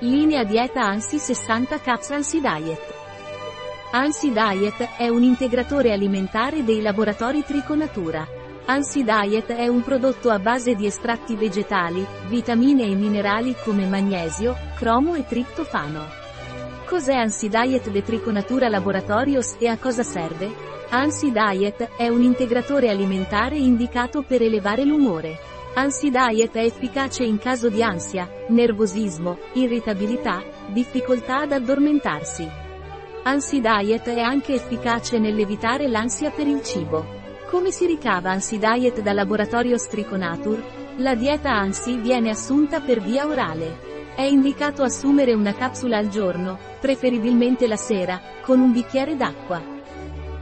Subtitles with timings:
[0.00, 2.94] Linea dieta ANSI 60 Caps ANSI Diet.
[3.90, 8.24] ANSI Diet è un integratore alimentare dei laboratori Triconatura.
[8.66, 14.56] ANSI Diet è un prodotto a base di estratti vegetali, vitamine e minerali come magnesio,
[14.76, 16.04] cromo e triptofano.
[16.86, 20.48] Cos'è ANSI Diet de Triconatura Laboratorios e a cosa serve?
[20.90, 25.47] ANSI Diet è un integratore alimentare indicato per elevare l'umore.
[25.74, 32.48] ANSI Diet è efficace in caso di ansia, nervosismo, irritabilità, difficoltà ad addormentarsi.
[33.22, 37.04] Ansi Diet è anche efficace nell'evitare l'ansia per il cibo.
[37.48, 40.62] Come si ricava Ansi Diet dal laboratorio Striconatur?
[40.96, 43.86] La dieta Ansi viene assunta per via orale.
[44.16, 49.62] È indicato assumere una capsula al giorno, preferibilmente la sera, con un bicchiere d'acqua.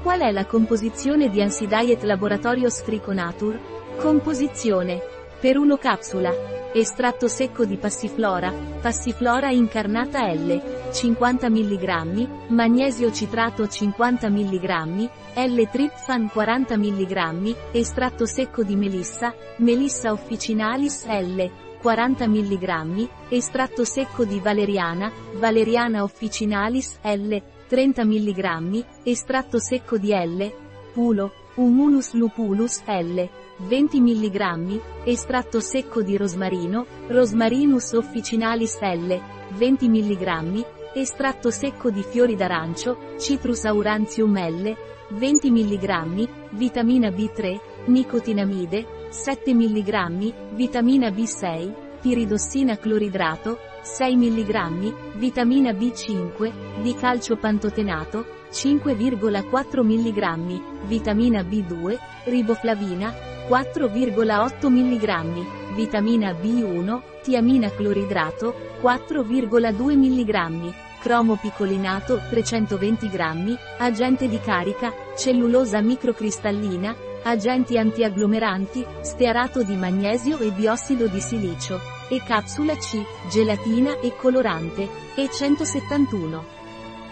[0.03, 3.59] Qual è la composizione di Ansi Diet Laboratorio Striconatur?
[3.99, 5.15] Composizione.
[5.47, 6.33] Per 1 capsula.
[6.73, 16.77] Estratto secco di passiflora, passiflora incarnata L, 50 mg, magnesio citrato 50 mg, L-tryptophan 40
[16.77, 21.49] mg, estratto secco di melissa, Melissa officinalis L,
[21.81, 30.53] 40 mg, estratto secco di valeriana, Valeriana officinalis L, 30 mg, estratto secco di L,
[30.93, 39.21] pulo, Humulus lupulus L, 20 mg, estratto secco di rosmarino, Rosmarinus officinalis L,
[39.57, 40.65] 20 mg,
[40.97, 44.75] Estratto secco di fiori d'arancio, Citrus aurantium L,
[45.11, 56.81] 20 mg, vitamina B3, nicotinamide, 7 mg, vitamina B6, piridossina cloridrato, 6 mg, vitamina B5,
[56.81, 68.53] di calcio pantotenato, 5,4 mg, vitamina B2, riboflavina, 4,8 mg, vitamina B1, tiamina cloridrato,
[68.83, 79.77] 4,2 mg, cromo piccolinato 320 g, agente di carica, cellulosa microcristallina, agenti antiagglomeranti, stearato di
[79.77, 86.55] magnesio e biossido di silicio, e capsula C, gelatina e colorante, e 171.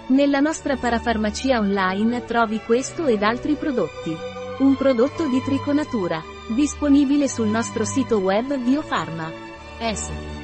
[0.09, 4.43] Nella nostra parafarmacia online trovi questo ed altri prodotti.
[4.57, 9.29] Un prodotto di Triconatura, disponibile sul nostro sito web Biofarma.
[9.81, 10.44] S.